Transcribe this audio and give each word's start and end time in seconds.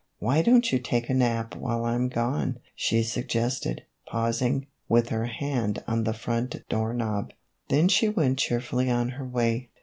"Why 0.17 0.41
don't 0.41 0.71
you 0.71 0.79
take 0.79 1.11
a 1.11 1.13
nap 1.13 1.55
while 1.55 1.85
I 1.85 1.93
'm 1.93 2.09
gone?" 2.09 2.57
she 2.75 3.03
suggested, 3.03 3.83
pausing, 4.07 4.65
with 4.89 5.09
her 5.09 5.27
hand 5.27 5.83
on 5.87 6.05
the 6.05 6.13
front 6.15 6.67
door 6.69 6.91
knob; 6.91 7.33
then 7.67 7.87
she 7.87 8.09
went 8.09 8.39
cheerfully 8.39 8.89
on 8.89 9.09
her 9.09 9.27
way. 9.27 9.69